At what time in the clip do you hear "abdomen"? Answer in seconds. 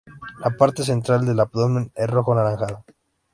1.39-1.91